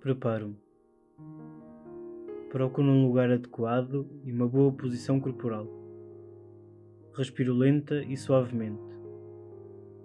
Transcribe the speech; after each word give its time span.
Preparo-me. 0.00 0.56
Procuro 2.48 2.88
um 2.88 3.06
lugar 3.06 3.30
adequado 3.30 4.08
e 4.24 4.32
uma 4.32 4.48
boa 4.48 4.72
posição 4.72 5.20
corporal. 5.20 5.66
Respiro 7.14 7.52
lenta 7.52 8.02
e 8.04 8.16
suavemente. 8.16 8.80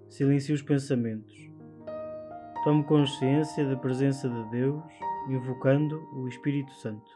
Silencio 0.10 0.54
os 0.54 0.62
pensamentos. 0.62 1.34
Tomo 2.66 2.84
consciência 2.84 3.66
da 3.66 3.78
presença 3.78 4.28
de 4.28 4.52
Deus, 4.52 4.84
invocando 5.30 5.98
o 6.14 6.28
Espírito 6.28 6.74
Santo. 6.74 7.10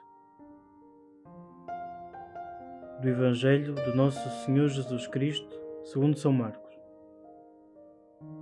Do 3.01 3.09
Evangelho 3.09 3.75
do 3.75 3.93
Nosso 3.93 4.45
Senhor 4.45 4.69
Jesus 4.69 5.05
Cristo, 5.07 5.53
segundo 5.83 6.17
São 6.17 6.31
Marcos. 6.31 6.73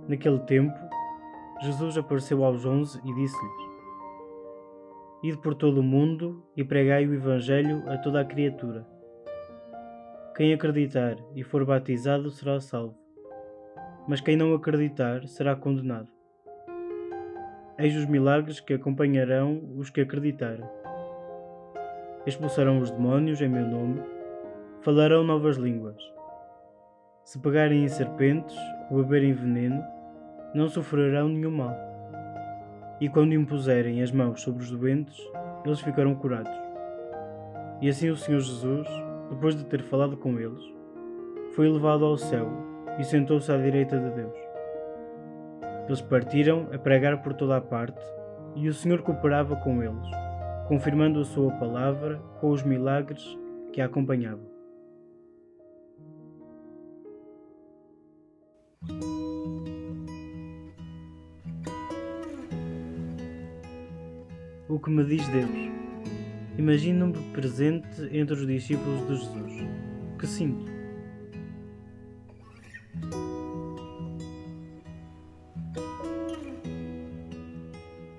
Naquele 0.06 0.38
tempo, 0.40 0.78
Jesus 1.60 1.98
apareceu 1.98 2.44
aos 2.44 2.64
onze 2.64 3.00
e 3.04 3.14
disse-lhes: 3.14 3.67
Ide 5.20 5.36
por 5.38 5.56
todo 5.56 5.78
o 5.78 5.82
mundo 5.82 6.44
e 6.56 6.62
pregai 6.62 7.04
o 7.04 7.12
Evangelho 7.12 7.82
a 7.88 7.98
toda 7.98 8.20
a 8.20 8.24
criatura. 8.24 8.86
Quem 10.36 10.52
acreditar 10.52 11.16
e 11.34 11.42
for 11.42 11.64
batizado 11.64 12.30
será 12.30 12.60
salvo, 12.60 12.96
mas 14.06 14.20
quem 14.20 14.36
não 14.36 14.54
acreditar 14.54 15.26
será 15.26 15.56
condenado. 15.56 16.06
Eis 17.76 17.96
os 17.96 18.06
milagres 18.06 18.60
que 18.60 18.74
acompanharão 18.74 19.60
os 19.76 19.90
que 19.90 20.02
acreditarem. 20.02 20.64
Expulsarão 22.24 22.78
os 22.78 22.92
demónios 22.92 23.40
em 23.40 23.48
meu 23.48 23.66
nome, 23.66 24.00
falarão 24.82 25.24
novas 25.24 25.56
línguas. 25.56 26.00
Se 27.24 27.40
pegarem 27.40 27.82
em 27.82 27.88
serpentes 27.88 28.56
ou 28.88 29.02
beberem 29.02 29.32
veneno, 29.32 29.82
não 30.54 30.68
sofrerão 30.68 31.28
nenhum 31.28 31.50
mal 31.50 31.87
e 33.00 33.08
quando 33.08 33.34
impuserem 33.34 34.02
as 34.02 34.10
mãos 34.10 34.40
sobre 34.40 34.62
os 34.62 34.70
doentes, 34.70 35.16
eles 35.64 35.80
ficarão 35.80 36.14
curados. 36.14 36.52
E 37.80 37.88
assim 37.88 38.08
o 38.08 38.16
Senhor 38.16 38.40
Jesus, 38.40 38.88
depois 39.30 39.54
de 39.54 39.64
ter 39.64 39.82
falado 39.82 40.16
com 40.16 40.38
eles, 40.38 40.62
foi 41.54 41.68
levado 41.68 42.04
ao 42.04 42.16
céu 42.16 42.48
e 42.98 43.04
sentou-se 43.04 43.50
à 43.52 43.56
direita 43.56 43.98
de 43.98 44.10
Deus. 44.10 44.36
Eles 45.86 46.00
partiram 46.02 46.68
a 46.72 46.78
pregar 46.78 47.22
por 47.22 47.32
toda 47.34 47.56
a 47.56 47.60
parte, 47.60 48.00
e 48.56 48.68
o 48.68 48.74
Senhor 48.74 49.02
cooperava 49.02 49.56
com 49.56 49.82
eles, 49.82 50.08
confirmando 50.66 51.20
a 51.20 51.24
sua 51.24 51.52
palavra 51.52 52.20
com 52.40 52.50
os 52.50 52.62
milagres 52.62 53.38
que 53.72 53.80
a 53.80 53.86
acompanhavam. 53.86 54.57
O 64.78 64.80
que 64.80 64.90
me 64.90 65.02
diz 65.02 65.26
Deus? 65.30 65.50
Imagino-me 66.56 67.18
presente 67.32 68.00
entre 68.12 68.34
os 68.34 68.46
discípulos 68.46 69.00
de 69.08 69.16
Jesus. 69.16 69.68
Que 70.16 70.24
sinto? 70.24 70.70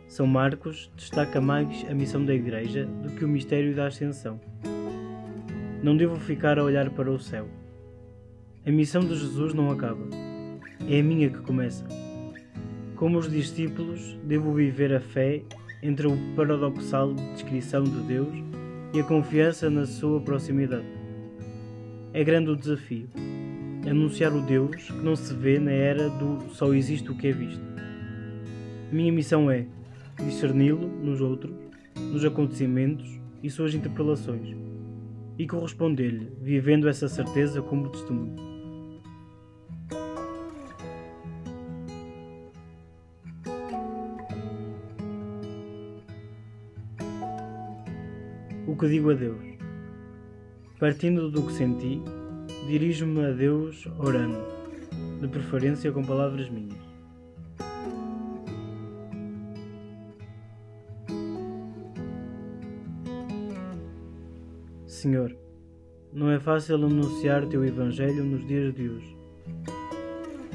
São 0.10 0.28
Marcos 0.28 0.92
destaca 0.98 1.40
mais 1.40 1.86
a 1.90 1.94
missão 1.94 2.26
da 2.26 2.34
Igreja 2.34 2.86
do 2.86 3.16
que 3.16 3.24
o 3.24 3.30
mistério 3.30 3.74
da 3.74 3.88
Ascensão. 3.88 4.38
Não 5.82 5.96
devo 5.96 6.18
ficar 6.18 6.60
a 6.60 6.64
olhar 6.66 6.90
para 6.90 7.10
o 7.10 7.18
céu. 7.18 7.48
A 8.68 8.70
missão 8.70 9.00
de 9.00 9.16
Jesus 9.16 9.54
não 9.54 9.72
acaba. 9.72 10.06
É 10.90 11.00
a 11.00 11.04
minha 11.04 11.30
que 11.30 11.40
começa. 11.40 11.86
Como 12.98 13.18
os 13.18 13.32
discípulos, 13.32 14.20
devo 14.26 14.54
viver 14.54 14.94
a 14.94 15.00
fé 15.00 15.42
entre 15.82 16.08
o 16.08 16.18
paradoxal 16.36 17.14
descrição 17.14 17.84
de 17.84 18.02
Deus 18.02 18.44
e 18.94 19.00
a 19.00 19.04
confiança 19.04 19.70
na 19.70 19.86
sua 19.86 20.20
proximidade. 20.20 20.86
É 22.14 22.24
grande 22.24 22.50
o 22.50 22.56
desafio, 22.56 23.08
anunciar 23.88 24.34
o 24.34 24.42
Deus 24.42 24.76
que 24.76 24.94
não 24.94 25.16
se 25.16 25.34
vê 25.34 25.60
na 25.60 25.72
era 25.72 26.10
do 26.10 26.50
só 26.54 26.74
existe 26.74 27.12
o 27.12 27.16
que 27.16 27.28
é 27.28 27.32
visto. 27.32 27.62
Minha 28.92 29.12
missão 29.12 29.50
é 29.50 29.66
discerni-lo 30.18 30.88
nos 30.88 31.22
outros, 31.22 31.54
nos 31.96 32.26
acontecimentos 32.26 33.20
e 33.44 33.50
suas 33.50 33.74
interpelações, 33.74 34.56
e 35.38 35.48
corresponder-lhe, 35.48 36.32
vivendo 36.42 36.90
essa 36.90 37.08
certeza 37.08 37.62
como 37.62 37.90
testemunho. 37.90 38.49
O 48.70 48.76
que 48.76 48.88
digo 48.88 49.10
a 49.10 49.16
Deus. 49.16 49.42
Partindo 50.80 51.32
do 51.32 51.42
que 51.42 51.54
senti, 51.54 52.02
dirijo-me 52.68 53.26
a 53.26 53.32
Deus 53.32 53.88
orando, 53.98 54.38
de 55.20 55.28
preferência 55.28 55.92
com 55.92 56.04
palavras 56.04 56.48
minhas. 56.50 56.78
Senhor, 64.86 65.36
não 66.14 66.30
é 66.30 66.40
fácil 66.40 66.76
anunciar 66.76 67.48
teu 67.48 67.66
Evangelho 67.66 68.24
nos 68.24 68.46
dias 68.48 68.74
de 68.76 68.88
hoje. 68.88 69.18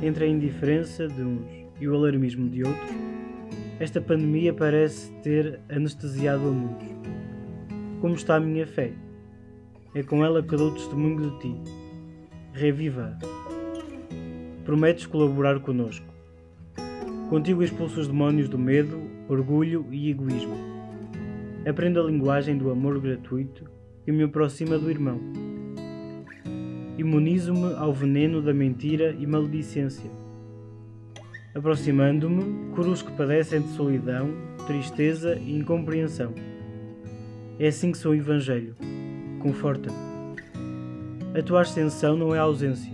Entre 0.01 0.25
a 0.25 0.29
indiferença 0.29 1.09
de 1.09 1.23
uns 1.23 1.51
e 1.81 1.89
o 1.89 1.95
alarmismo 1.97 2.49
de 2.49 2.63
outros, 2.63 2.91
esta 3.81 4.01
pandemia 4.01 4.55
parece 4.55 5.11
ter 5.23 5.61
anestesiado 5.69 6.47
a 6.49 6.53
muitos 6.53 7.14
como 8.05 8.17
está 8.17 8.37
a 8.37 8.41
minha 8.41 8.67
fé. 8.67 8.93
É 9.95 10.03
com 10.03 10.23
ela 10.23 10.43
que 10.43 10.55
dou 10.55 10.73
testemunho 10.73 11.31
de 11.31 11.39
ti. 11.39 11.57
Reviva. 12.53 13.19
Prometes 14.63 15.07
colaborar 15.07 15.59
conosco. 15.61 16.05
Contigo 17.31 17.63
expulso 17.63 17.99
os 18.01 18.07
demónios 18.07 18.47
do 18.47 18.59
medo, 18.59 19.01
orgulho 19.27 19.87
e 19.91 20.11
egoísmo. 20.11 20.55
Aprendo 21.67 21.99
a 21.99 22.05
linguagem 22.05 22.59
do 22.59 22.71
amor 22.71 23.01
gratuito 23.01 23.65
que 24.05 24.13
me 24.13 24.25
aproxima 24.25 24.77
do 24.77 24.91
irmão. 24.91 25.19
Imunizo-me 26.99 27.73
ao 27.73 27.95
veneno 27.95 28.43
da 28.43 28.53
mentira 28.53 29.17
e 29.19 29.27
maledicência. 29.27 30.11
Aproximando-me, 31.55 32.71
curo 32.75 32.91
os 32.91 33.01
que 33.01 33.13
padecem 33.13 33.63
de 33.63 33.69
solidão, 33.69 34.29
tristeza 34.67 35.37
e 35.37 35.57
incompreensão 35.57 36.35
é 37.59 37.69
assim 37.69 37.93
que 37.93 37.99
sou 37.99 38.13
o 38.13 38.15
Evangelho. 38.15 38.75
Conforta-me. 39.41 39.97
A 41.39 41.43
tua 41.43 41.63
ascensão 41.63 42.17
não 42.17 42.35
é 42.35 42.39
ausência, 42.39 42.93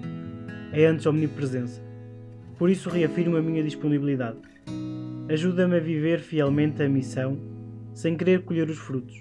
é 0.72 0.86
antes 0.86 1.06
omnipresença. 1.06 1.82
Por 2.58 2.70
isso 2.70 2.90
reafirmo 2.90 3.36
a 3.36 3.42
minha 3.42 3.62
disponibilidade. 3.62 4.38
Ajuda-me 5.28 5.76
a 5.76 5.80
viver 5.80 6.20
fielmente 6.20 6.82
a 6.82 6.88
missão, 6.88 7.38
sem 7.94 8.16
querer 8.16 8.42
colher 8.42 8.68
os 8.68 8.78
frutos. 8.78 9.16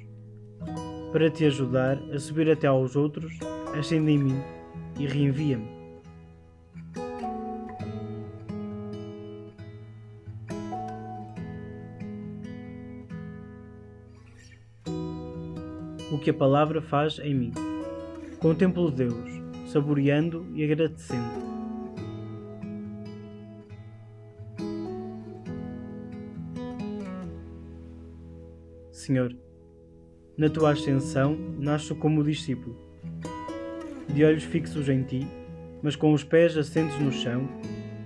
Para 1.11 1.29
te 1.29 1.45
ajudar 1.45 1.97
a 2.13 2.19
subir 2.19 2.49
até 2.49 2.67
aos 2.67 2.95
outros, 2.95 3.37
ascende 3.77 4.11
em 4.11 4.17
mim 4.17 4.41
e 4.99 5.05
reenvia-me. 5.05 5.78
O 16.11 16.17
que 16.17 16.29
a 16.29 16.33
palavra 16.33 16.81
faz 16.81 17.19
em 17.19 17.33
mim. 17.33 17.51
Contemplo 18.39 18.89
Deus, 18.89 19.29
saboreando 19.67 20.45
e 20.53 20.63
agradecendo. 20.63 21.49
Senhor, 28.91 29.35
na 30.37 30.49
tua 30.49 30.71
ascensão 30.71 31.37
nasço 31.57 31.95
como 31.95 32.23
discípulo. 32.23 32.77
De 34.07 34.23
olhos 34.23 34.43
fixos 34.43 34.87
em 34.87 35.03
ti, 35.03 35.27
mas 35.81 35.95
com 35.95 36.13
os 36.13 36.23
pés 36.23 36.55
assentes 36.57 36.99
no 36.99 37.11
chão, 37.11 37.47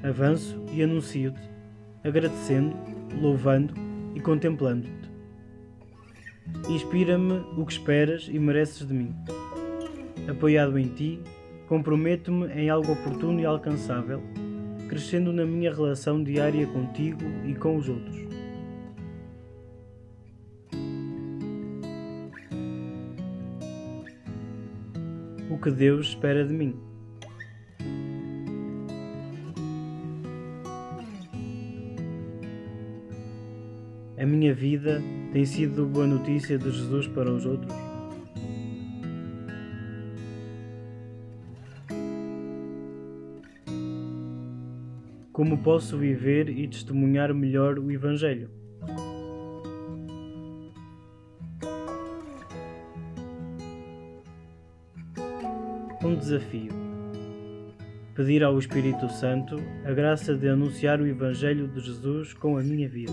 avanço 0.01 0.59
e 0.73 0.81
anuncio-te, 0.81 1.41
agradecendo, 2.03 2.75
louvando 3.21 3.73
e 4.15 4.19
contemplando-te. 4.19 5.12
Inspira-me 6.69 7.44
o 7.57 7.66
que 7.66 7.74
esperas 7.74 8.30
e 8.31 8.40
mereces 8.40 8.88
de 8.88 8.94
mim. 8.94 9.13
Apoiado 10.30 10.78
em 10.80 10.88
ti, 10.88 11.19
comprometo-me 11.68 12.48
em 12.54 12.69
algo 12.69 12.92
oportuno 12.92 13.40
e 13.40 13.45
alcançável, 13.45 14.22
crescendo 14.88 15.34
na 15.34 15.45
minha 15.45 15.74
relação 15.74 16.24
diária 16.24 16.66
contigo 16.68 17.22
e 17.45 17.54
com 17.56 17.78
os 17.78 17.90
outros. 17.90 18.16
O 25.50 25.57
que 25.57 25.72
Deus 25.72 26.07
espera 26.07 26.45
de 26.45 26.54
mim. 26.54 26.75
A 34.18 34.25
minha 34.25 34.54
vida 34.54 35.01
tem 35.33 35.45
sido 35.45 35.88
boa 35.88 36.06
notícia 36.06 36.59
de 36.59 36.69
Jesus 36.69 37.07
para 37.07 37.31
os 37.31 37.44
outros? 37.44 37.74
Como 45.31 45.57
posso 45.57 45.97
viver 45.97 46.50
e 46.50 46.68
testemunhar 46.68 47.33
melhor 47.33 47.80
o 47.80 47.91
Evangelho? 47.91 48.47
Um 56.03 56.15
desafio. 56.15 56.71
Pedir 58.13 58.44
ao 58.44 58.59
Espírito 58.59 59.09
Santo 59.09 59.56
a 59.83 59.91
graça 59.91 60.35
de 60.35 60.47
anunciar 60.47 61.01
o 61.01 61.07
Evangelho 61.07 61.68
de 61.68 61.80
Jesus 61.80 62.35
com 62.35 62.56
a 62.56 62.62
minha 62.62 62.88
vida. 62.88 63.12